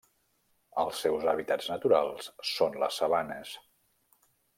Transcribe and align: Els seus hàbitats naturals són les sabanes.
Els 0.83 1.01
seus 1.03 1.27
hàbitats 1.33 1.67
naturals 1.73 2.31
són 2.53 2.79
les 2.85 2.97
sabanes. 3.03 3.53